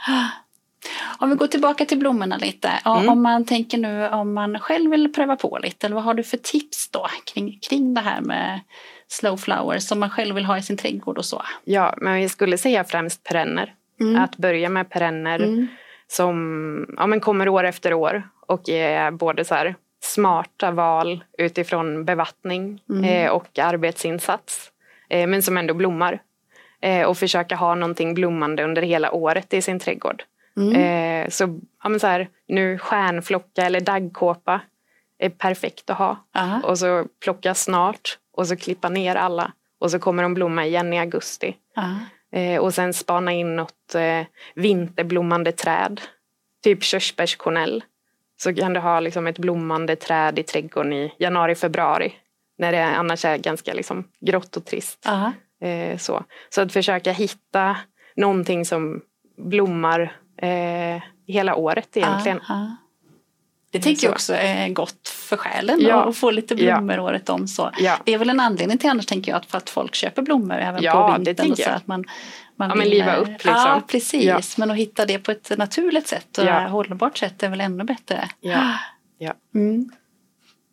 [1.18, 2.68] Om vi går tillbaka till blommorna lite.
[2.84, 3.08] Mm.
[3.08, 5.86] Om man tänker nu om man själv vill pröva på lite.
[5.86, 8.60] Eller vad har du för tips då kring, kring det här med
[9.08, 11.42] slow flowers som man själv vill ha i sin trädgård och så?
[11.64, 13.74] ja, men jag skulle säga främst perenner.
[14.00, 14.22] Mm.
[14.22, 15.66] Att börja med perenner Mm.
[16.06, 22.04] som ja, men kommer år efter år och är både så här smarta val utifrån
[22.04, 23.04] bevattning Mm.
[23.04, 24.70] eh, och arbetsinsats.
[25.08, 26.18] Eh, men som ändå blommar.
[26.80, 30.22] Eh, och försöka ha någonting blommande under hela året i sin trädgård.
[30.56, 30.74] Mm.
[30.74, 34.60] Eh, så, ja, men så här, nu stjärnflocka eller daggkåpa
[35.18, 36.16] är perfekt att ha.
[36.34, 36.60] Aha.
[36.68, 39.52] Och så plocka snart och så klippa ner alla.
[39.78, 41.56] Och så kommer de blomma igen i augusti.
[42.32, 46.00] Eh, och sen spana in något eh, vinterblommande träd.
[46.62, 47.84] Typ körsbärskornell.
[48.36, 52.12] Så kan du ha liksom ett blommande träd i trädgården i januari, februari.
[52.58, 55.06] När det annars är ganska liksom grått och trist.
[55.60, 56.24] Eh, så.
[56.48, 57.76] så att försöka hitta
[58.16, 59.00] någonting som
[59.36, 62.40] blommar eh, hela året egentligen.
[62.48, 62.76] Aha.
[63.70, 64.32] Det tänker jag Så.
[64.32, 66.04] också är gott för själen Ja.
[66.08, 67.48] att få lite blommor året om.
[67.48, 67.70] Så.
[67.78, 67.96] Ja.
[68.04, 70.56] Det är väl en anledning till annars tänker jag att för att folk köper blommor
[70.58, 71.50] även Ja, på vintern.
[71.50, 71.72] och så jag.
[71.74, 72.04] att man,
[72.56, 73.52] man Ja, men vill, liva upp, liksom.
[73.52, 74.24] Ja, precis.
[74.24, 74.40] Ja.
[74.56, 76.66] Men att hitta det på ett naturligt sätt och Ja.
[76.66, 78.28] hållbart sätt är väl ännu bättre.
[78.40, 78.72] Ja.
[79.18, 79.32] Ja.
[79.54, 79.90] Mm.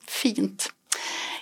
[0.08, 0.70] Fint.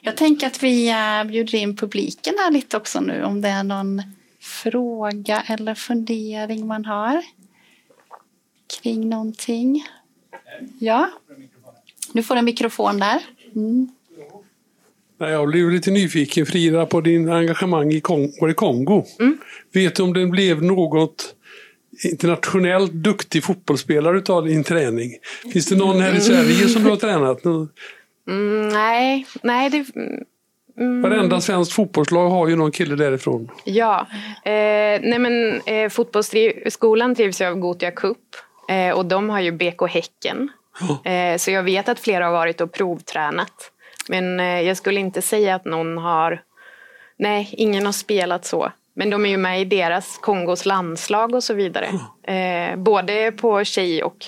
[0.01, 3.63] Jag tänker att vi eh, bjuder in publiken här lite också nu om det är
[3.63, 4.01] någon
[4.41, 7.23] fråga eller fundering man har
[8.81, 9.85] kring någonting.
[10.79, 11.09] Ja,
[12.13, 13.21] nu får du en mikrofon där.
[13.55, 13.87] Mm.
[15.17, 19.05] Jag blev lite nyfiken Frida på din engagemang i Kong var det Kongo.
[19.73, 21.35] Vet du om det blev något
[22.03, 25.11] internationellt duktig fotbollsspelare utav din träning?
[25.53, 27.45] Finns det någon här i Sverige som du har tränat?
[28.27, 33.51] Mm, nej, nej det, mm, Varenda svenskt fotbollslag har ju någon kille därifrån.
[33.65, 34.07] Ja,
[34.45, 38.17] eh, nej men eh, fotbollsskolan drivs ju av Gothia Cup
[38.69, 40.51] eh, och de har ju BK Häcken.
[41.05, 43.71] Eh, så jag vet att flera har varit och provtränat.
[44.07, 46.41] Men eh, jag skulle inte säga att någon har,
[47.17, 48.71] nej ingen har spelat så.
[48.93, 51.89] Men de är ju med i deras Kongos landslag och så vidare.
[52.33, 54.25] Eh, både på tjej och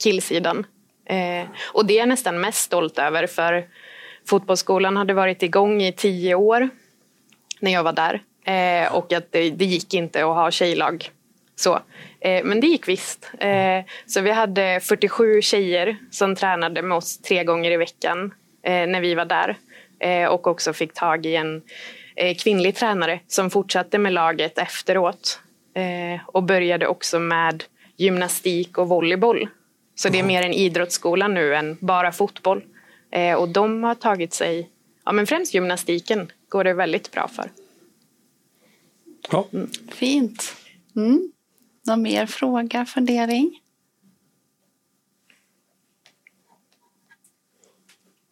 [0.00, 0.66] killsidan.
[1.06, 3.64] Eh, och det är jag nästan mest stolt över för
[4.26, 6.68] fotbollsskolan hade varit igång i tio år
[7.60, 8.22] när jag var där.
[8.44, 11.10] Eh, och att det, det gick inte att ha tjejlag.
[11.56, 11.80] Så.
[12.24, 13.30] Eh, men det gick visst.
[13.38, 18.86] Eh, så vi hade 47 tjejer som tränade med oss tre gånger i veckan eh,
[18.86, 19.56] när vi var där.
[19.98, 21.62] Eh, och också fick tag i en
[22.16, 25.40] eh, kvinnlig tränare som fortsatte med laget efteråt.
[25.74, 27.64] Eh, och började också med
[27.96, 29.48] gymnastik och volleyboll.
[29.94, 32.64] Så det är mer en idrottsskola nu än bara fotboll.
[33.10, 34.70] Eh, och de har tagit sig,
[35.04, 37.50] ja men främst gymnastiken går det väldigt bra för.
[39.30, 39.46] Ja.
[39.92, 40.56] Fint.
[40.96, 41.32] Mm.
[41.86, 43.60] Någon mer fråga, fundering?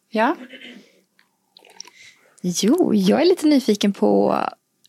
[0.09, 0.35] Ja,
[2.45, 4.43] Jo, jag är lite nyfiken på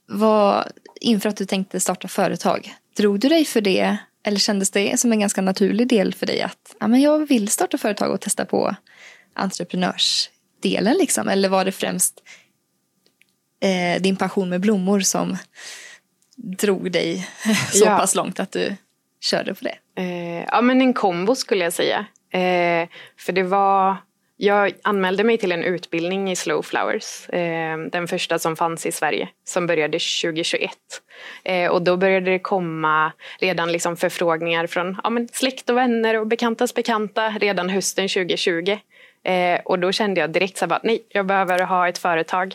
[0.07, 2.75] vad, inför att du tänkte starta företag.
[2.97, 6.43] Drog du dig för det eller kändes det som en ganska naturlig del för dig
[6.43, 8.77] att ja, men jag vill starta företag och testa på
[9.35, 11.29] entreprenörsdelen liksom?
[11.29, 12.23] Eller var det främst
[13.61, 15.37] eh, din passion med blommor som
[16.45, 17.29] drog dig
[17.73, 17.99] så Ja.
[17.99, 18.77] pass långt att du
[19.21, 20.03] körde på det?
[20.03, 22.07] Eh, ja, men en kombo skulle jag säga.
[22.33, 23.97] Eh, för det var...
[24.37, 27.29] Jag anmälde mig till en utbildning i Slow Flowers.
[27.29, 30.71] Eh, den första som fanns i Sverige, som började 2021.
[31.45, 36.21] Eh, och då började det komma redan liksom förfrågningar från ja, men släkt och vänner
[36.21, 38.79] och bekantas bekanta redan hösten 2020.
[39.25, 42.55] Eh, och då kände jag direkt så här bara, nej, jag behöver ha ett företag.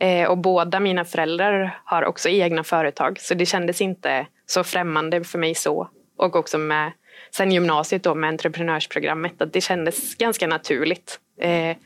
[0.00, 5.24] Eh, och båda mina föräldrar har också egna företag, så det kändes inte så främmande
[5.24, 5.90] för mig så.
[6.16, 6.92] Och också med
[7.30, 11.20] sen gymnasiet då med entreprenörsprogrammet, att det kändes ganska naturligt.
[11.40, 11.76] Eh,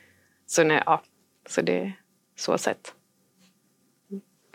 [0.47, 1.03] så, när, ja,
[1.49, 1.93] så det
[2.37, 2.95] så sett.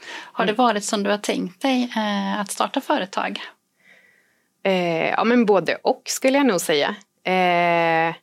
[0.09, 3.39] Har det varit som du har tänkt dig eh, att starta företag?
[4.63, 6.95] Eh, ja, men både och skulle jag nog säga.
[7.23, 8.15] Eh,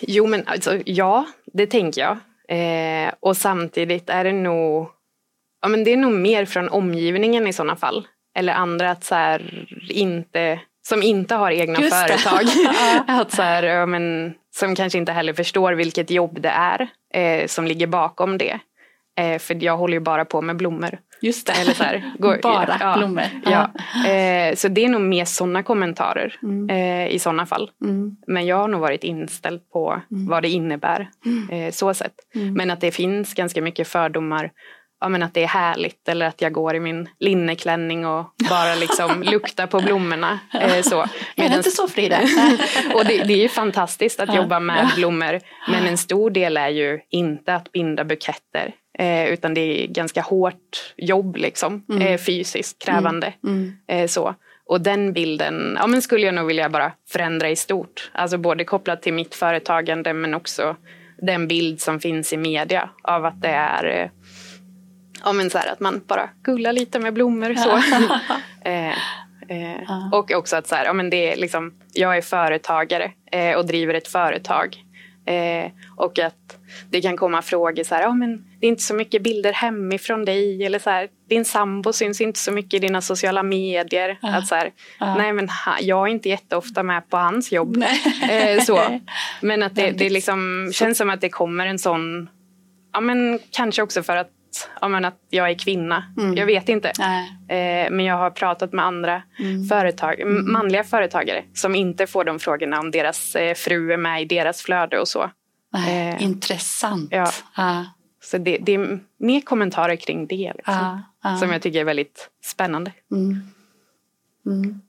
[0.00, 2.18] jo, men alltså, ja, det tänker jag.
[2.48, 4.88] Eh, och samtidigt är det nog,
[5.62, 8.08] ja, men det är nog mer från omgivningen i sådana fall.
[8.38, 12.44] Eller andra att så här, inte, som inte har egna Just företag.
[13.06, 17.46] att så här, ja, men, som kanske inte heller förstår vilket jobb det är eh,
[17.46, 18.58] som ligger bakom det.
[19.18, 20.98] Eh, för jag håller ju bara på med blommor.
[21.20, 21.52] Just det.
[21.52, 23.24] Eller så här, går- Bara ja, blommor.
[23.44, 23.70] Ja.
[24.10, 26.70] Eh, så det är nog mer sådana kommentarer Mm.
[26.70, 27.70] eh, i sådana fall.
[27.84, 28.16] Mm.
[28.26, 31.08] Men jag har nog varit inställd på vad det innebär.
[31.50, 32.14] Eh, så sett.
[32.34, 32.54] Mm.
[32.54, 34.50] Men att det finns ganska mycket fördomar.
[35.00, 38.74] Ja, men att det är härligt eller att jag går i min linneklänning och bara
[38.74, 40.38] liksom luktar på blommorna.
[40.54, 41.00] Eh, så.
[41.02, 42.18] Är det Medans- inte så Frida?
[42.94, 44.36] och det, det är ju fantastiskt att Ja.
[44.36, 45.40] jobba med blommor.
[45.70, 48.72] Men en stor del är ju inte att binda buketter.
[48.98, 51.84] Eh, utan det är ganska hårt jobb liksom.
[52.00, 53.32] Eh, fysiskt krävande.
[53.44, 53.72] Mm.
[53.88, 54.34] Eh, så.
[54.66, 58.10] Och den bilden ja, men skulle jag nog vilja bara förändra i stort.
[58.14, 60.76] Alltså både kopplat till mitt företagande men också
[61.22, 64.10] den bild som finns i media av att det är eh,
[65.24, 67.54] ja, men så här, att man bara gullar lite med blommor.
[67.54, 67.70] Så.
[68.70, 68.88] eh,
[69.48, 70.12] eh.
[70.12, 73.12] Och också att så här, ja, men det är liksom, jag är företagare
[73.56, 74.85] och driver ett företag.
[75.26, 76.58] Eh, och att
[76.90, 80.24] det kan komma frågor så här, ja, men det är inte så mycket bilder hemifrån
[80.24, 80.64] dig.
[80.64, 84.18] Eller så här, din sambo syns inte så mycket i dina sociala medier.
[84.22, 84.36] Ja.
[84.36, 85.14] Att så här, Ja.
[85.14, 85.48] Nej men
[85.80, 87.84] jag är inte jätteofta med på hans jobb.
[88.30, 89.00] Eh, så.
[89.40, 92.28] Men att det, det liksom känns som att det kommer en sån,
[92.92, 94.30] ja men kanske också för att,
[94.80, 96.04] ja, men att jag är kvinna.
[96.18, 96.36] Mm.
[96.36, 96.88] Jag vet inte.
[97.48, 99.64] Eh, men jag har pratat med andra Mm.
[99.64, 104.22] företag, m- manliga företagare som inte får de frågorna om deras eh, fru är med
[104.22, 105.30] i deras flöde och så.
[105.88, 107.08] Eh, Intressant.
[107.12, 107.30] ja.
[107.56, 107.84] Ja.
[108.22, 111.02] Så det, det är mer kommentarer kring det liksom, Ja.
[111.22, 111.36] Ja.
[111.36, 112.92] som jag tycker är väldigt spännande.
[113.12, 114.80] Mm.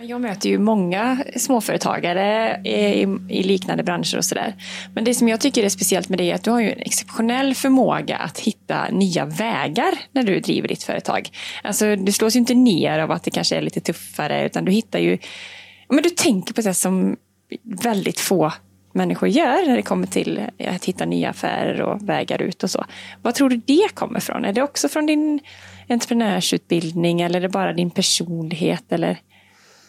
[0.00, 4.54] Jag möter ju många småföretagare i, i liknande branscher och sådär.
[4.94, 6.80] Men det som jag tycker är speciellt med dig är att du har ju en
[6.80, 11.28] exceptionell förmåga att hitta nya vägar när du driver ditt företag.
[11.62, 14.72] Alltså du slås ju inte ner av att det kanske är lite tuffare utan du
[14.72, 15.18] hittar ju,
[15.88, 17.16] men du tänker på det som
[17.62, 18.52] väldigt få
[18.92, 22.84] människor gör när det kommer till att hitta nya affärer och vägar ut och så.
[23.22, 24.44] Vad tror du det kommer från?
[24.44, 25.40] Är det också från din
[25.88, 29.18] entreprenörsutbildning eller är det bara din personlighet eller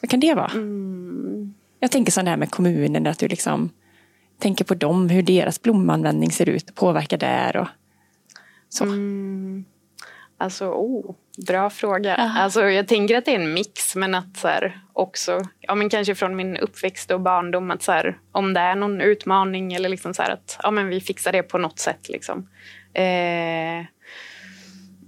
[0.01, 0.51] vad kan det vara?
[1.79, 3.69] Jag tänker sån här med kommunen, att du liksom
[4.39, 7.57] tänker på dem, hur deras blomanvändning ser ut och påverkar där.
[7.57, 7.67] Och
[8.69, 8.83] så.
[8.83, 9.65] Mm.
[10.38, 11.15] Alltså, oh,
[11.47, 12.15] bra fråga.
[12.15, 12.39] Aha.
[12.39, 15.89] Alltså, jag tänker att det är en mix, men att så här, också, ja, men
[15.89, 19.89] kanske från min uppväxt och barndom, att så här, om det är någon utmaning eller
[19.89, 22.09] liksom så här, att ja, men vi fixar det på något sätt.
[22.09, 22.49] Liksom.
[22.93, 23.85] Eh,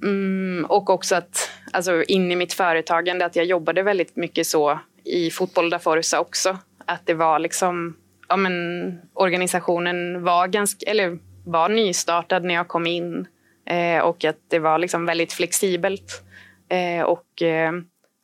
[0.04, 4.80] mm, och också att alltså, in i mitt företagande, att jag jobbade väldigt mycket så
[5.04, 6.58] i Fotboll da Forza också.
[6.86, 7.98] Att det var liksom,
[8.30, 13.28] ja men organisationen var ganska, eller var nystartad när jag kom in.
[13.66, 16.24] Eh, och att det var liksom väldigt flexibelt.
[16.70, 17.72] Eh, och eh,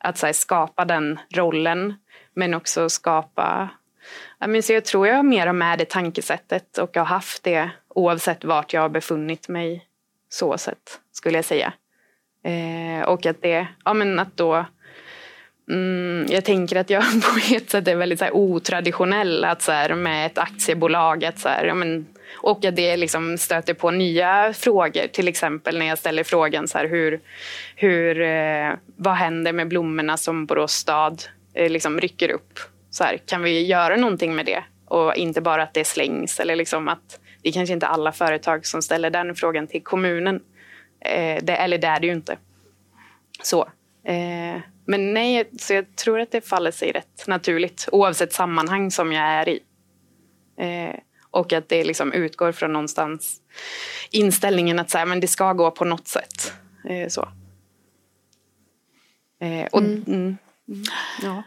[0.00, 1.94] att så här, skapa den rollen,
[2.34, 3.68] men också skapa...
[4.38, 7.70] Ja, men så jag tror jag har mer med det tankesättet och har haft det
[7.88, 9.87] oavsett vart jag har befunnit mig.
[10.28, 11.72] Så sett, skulle jag säga.
[12.44, 14.66] Eh, och att det, ja men att då
[15.70, 19.72] Mm, jag tänker att jag på ett sätt är väldigt så här, otraditionell att, så
[19.72, 21.24] här, med ett aktiebolag.
[21.24, 25.06] Att, så här, ja, men, och att det liksom stöter på nya frågor.
[25.06, 27.20] Till exempel när jag ställer frågan så här, hur,
[27.76, 31.22] hur, eh, vad händer med blommorna som Borås stad
[31.54, 32.58] eh, liksom rycker upp?
[32.90, 34.64] Så här, kan vi göra någonting med det?
[34.86, 36.40] Och inte bara att det slängs.
[36.40, 40.40] Eller liksom att det är kanske inte alla företag som ställer den frågan till kommunen.
[41.00, 42.38] Eh, det, eller det är det ju inte.
[43.42, 43.62] Så.
[44.04, 49.12] Eh, men nej, så jag tror att det faller sig rätt naturligt oavsett sammanhang som
[49.12, 49.60] jag är i.
[50.58, 50.94] Eh,
[51.30, 53.40] och att det liksom utgår från någonstans
[54.10, 56.52] inställningen att så här, men det ska gå på något sätt.
[56.88, 57.28] Eh, så.
[59.40, 60.04] Eh, och, mm.
[60.06, 60.36] Mm,
[61.22, 61.42] ja.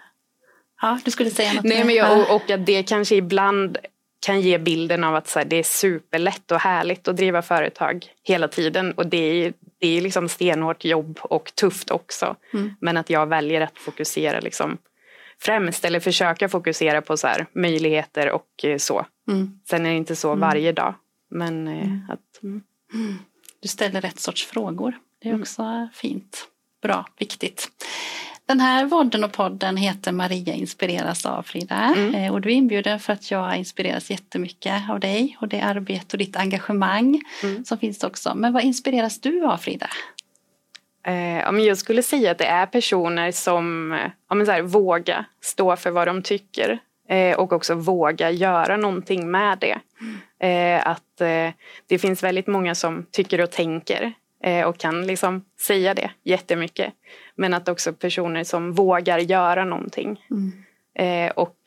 [0.81, 3.77] ja, du skulle säga något Nej, men jag, och, och, att det kanske ibland
[4.25, 8.05] kan ge bilden av att så här, det är superlätt och härligt att driva företag
[8.23, 8.91] hela tiden.
[8.91, 12.35] Och det är, det är liksom stenhårt jobb och tufft också.
[12.53, 12.75] Mm.
[12.81, 14.77] Men att jag väljer att fokusera liksom
[15.39, 19.05] främst eller försöka fokusera på så här, möjligheter och eh, så.
[19.27, 19.59] Mm.
[19.69, 20.39] Sen är det inte så mm.
[20.39, 20.93] varje dag.
[21.29, 22.01] Men eh, mm.
[22.09, 22.43] att...
[22.43, 23.19] Mm.
[23.59, 24.93] Du ställer rätt sorts frågor.
[25.21, 26.47] Det är också fint.
[26.81, 27.69] Bra, viktigt.
[28.51, 31.75] Den här vodden och podden heter Maria inspireras av Frida.
[31.75, 32.15] Mm.
[32.15, 36.07] Eh, och du är inbjuden för att jag inspireras jättemycket av dig och det arbete
[36.11, 37.65] och ditt engagemang mm.
[37.65, 38.35] som finns också.
[38.35, 39.89] Men vad inspireras du av Frida?
[41.07, 43.97] Eh, jag skulle säga att det är personer som
[44.29, 48.77] ja, men så här, våga stå för vad de tycker eh, och också våga göra
[48.77, 49.79] någonting med det.
[50.01, 50.81] Mm.
[50.85, 51.17] Att
[51.87, 54.13] det finns väldigt många som tycker och tänker
[54.65, 56.93] och kan liksom säga det jättemycket.
[57.35, 60.25] Men att också personer som vågar göra någonting.
[60.31, 60.51] Mm.
[60.95, 61.57] Eh, och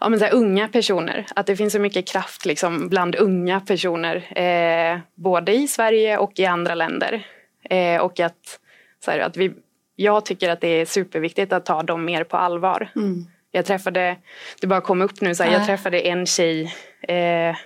[0.00, 3.60] ja, men så här, unga personer, att det finns så mycket kraft liksom, bland unga
[3.60, 4.38] personer.
[4.38, 7.26] Eh, både i Sverige och i andra länder.
[7.70, 8.60] Eh, och att,
[9.04, 9.52] så här, att vi,
[9.96, 12.88] jag tycker att det är superviktigt att ta dem mer på allvar.
[12.96, 13.26] Mm.
[13.50, 14.16] Jag träffade,
[14.60, 16.74] det bara kom upp nu, så här, jag träffade en tjej
[17.08, 17.56] eh,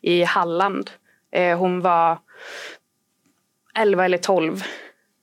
[0.00, 0.90] i Halland.
[1.32, 2.18] Eh, hon var
[3.74, 4.62] 11 eller 12.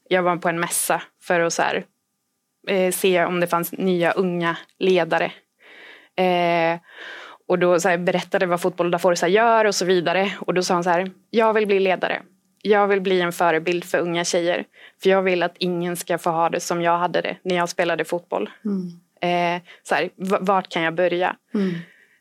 [0.07, 1.85] Jag var på en mässa för att så här,
[2.67, 5.31] eh, se om det fanns nya unga ledare.
[6.15, 6.79] Eh,
[7.47, 10.31] och då så här, berättade vad Fotboll da Forza gör och så vidare.
[10.39, 12.21] Och då sa hon så här, jag vill bli ledare.
[12.61, 14.65] Jag vill bli en förebild för unga tjejer.
[15.03, 17.69] För jag vill att ingen ska få ha det som jag hade det när jag
[17.69, 18.49] spelade fotboll.
[18.65, 18.87] Mm.
[19.21, 21.35] Eh, så här, vart kan jag börja?
[21.53, 21.75] Mm.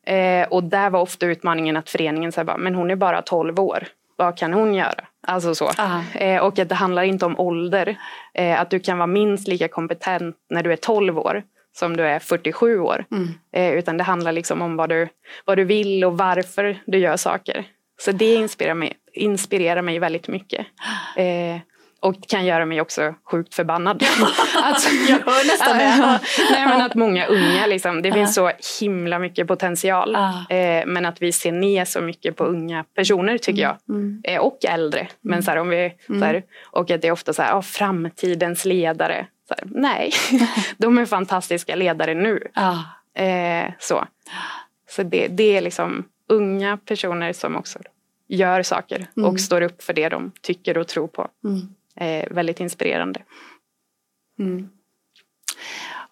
[0.07, 3.89] Eh, och där var ofta utmaningen att föreningen sa men hon är bara 12 år.
[4.21, 5.05] Vad kan hon göra?
[5.27, 5.71] Alltså så.
[6.15, 7.97] Eh, och att det handlar inte om ålder.
[8.35, 11.43] Eh, att du kan vara minst lika kompetent när du är 12 år
[11.79, 13.05] som du är 47 år.
[13.11, 13.29] Mm.
[13.53, 15.09] Eh, utan det handlar liksom om vad du,
[15.45, 17.65] vad du vill och varför du gör saker.
[18.01, 20.67] Så det inspirerar mig, inspirerar mig väldigt mycket.
[22.03, 24.05] Och kan göra mig också sjukt förbannad.
[24.63, 26.21] alltså, jag hör nästan det.
[26.51, 30.15] nej, men att många unga, liksom, det finns så himla mycket potential.
[30.15, 33.77] Eh, men att vi ser ner så mycket på unga personer tycker jag.
[33.89, 34.01] Mm.
[34.01, 34.23] mm.
[34.25, 35.09] Eh, och äldre.
[35.21, 35.43] Men mm.
[35.43, 38.65] så här, om vi, så här, och att det är ofta så här, oh, framtidens
[38.65, 39.27] ledare.
[39.49, 40.13] Så här, nej,
[40.77, 42.49] de är fantastiska ledare nu.
[43.25, 44.05] Eh, så
[44.91, 47.79] så det, det är liksom unga personer som också
[48.29, 49.39] gör saker och mm.
[49.39, 51.29] står upp för det de tycker och tror på.
[51.45, 51.61] Mm
[52.31, 53.23] väldigt inspirerande.
[54.39, 54.69] Mm.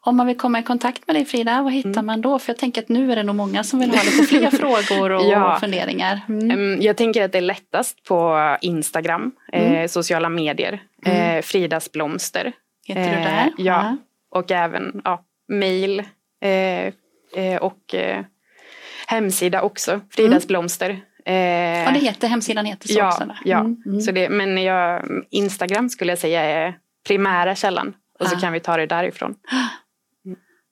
[0.00, 2.06] Om man vill komma i kontakt med dig Frida, vad hittar mm.
[2.06, 2.38] man då?
[2.38, 5.10] För jag tänker att nu är det nog många som vill ha lite fler frågor
[5.10, 5.58] och ja.
[5.60, 6.20] funderingar.
[6.28, 6.80] Mm.
[6.80, 9.88] Jag tänker att det är lättast på Instagram, eh, mm.
[9.88, 11.36] sociala medier, mm.
[11.36, 12.52] eh, Fridas blomster.
[12.86, 13.46] Heter du där?
[13.46, 13.96] Eh, ja,
[14.30, 16.02] och även ja, mail
[16.40, 16.92] eh,
[17.44, 17.94] eh, och
[19.06, 20.46] hemsida också, Fridas mm.
[20.46, 21.00] blomster.
[21.28, 23.36] Eh, ja, det heter, hemsidan heter så ja, också.
[23.44, 24.00] Ja, mm, mm.
[24.00, 26.74] Så det, men jag, Instagram skulle jag säga är
[27.06, 27.94] primära källan.
[28.18, 29.34] Och så kan vi ta det därifrån.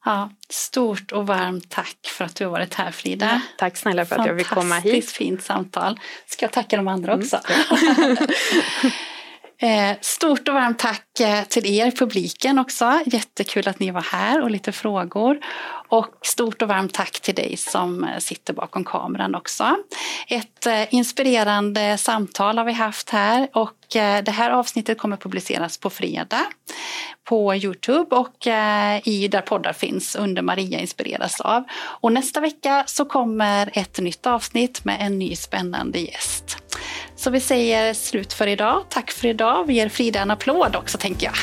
[0.04, 3.26] Ja, stort och varmt tack för att du har varit här Frida.
[3.26, 4.84] Ja, tack snälla för att jag fick komma hit.
[4.84, 6.00] Fantastiskt fint samtal.
[6.26, 7.24] Ska jag tacka de andra mm.
[7.24, 7.36] också.
[7.36, 8.18] Eh,
[9.58, 13.00] Eh, stort och varmt tack eh, till er publiken också.
[13.06, 15.38] Jättekul att ni var här och lite frågor.
[15.88, 19.76] Och stort och varmt tack till dig som eh, sitter bakom kameran också.
[20.28, 23.72] Ett inspirerande samtal har vi haft här och
[24.24, 26.46] det här avsnittet kommer publiceras på fredag
[27.24, 28.46] på Youtube och
[29.04, 31.64] i där poddar finns under Maria inspireras av.
[31.74, 36.65] Och nästa vecka så kommer ett nytt avsnitt med en ny spännande gäst.
[37.26, 38.84] Så vi säger slut för idag.
[38.88, 39.64] Tack för idag.
[39.66, 41.34] Vi ger Frida en applåd också tänker jag.